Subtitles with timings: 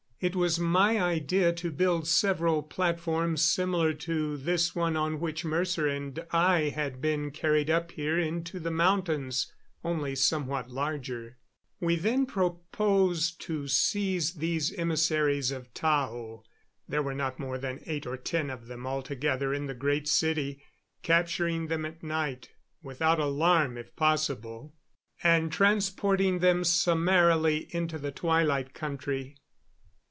[0.23, 5.87] It was my idea to build several platforms similar to this one on which Mercer
[5.87, 9.51] and I had been carried up here into the mountains,
[9.83, 11.39] only somewhat larger.
[11.79, 16.43] We then proposed to seize these emissaries of Tao
[16.87, 20.61] there were not more than eight or ten of them altogether in the Great City
[21.01, 22.49] capturing them at night,
[22.83, 24.75] without alarm, if possible,
[25.23, 29.35] and transporting them summarily into the Twilight Country.